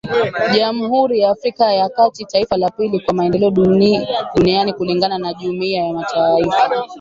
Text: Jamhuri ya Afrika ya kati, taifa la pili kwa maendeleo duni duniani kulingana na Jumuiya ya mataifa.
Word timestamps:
Jamhuri 0.55 1.19
ya 1.19 1.29
Afrika 1.31 1.73
ya 1.73 1.89
kati, 1.89 2.25
taifa 2.25 2.57
la 2.57 2.69
pili 2.69 2.99
kwa 2.99 3.13
maendeleo 3.13 3.49
duni 3.51 4.07
duniani 4.35 4.73
kulingana 4.73 5.17
na 5.17 5.33
Jumuiya 5.33 5.85
ya 5.85 5.93
mataifa. 5.93 6.85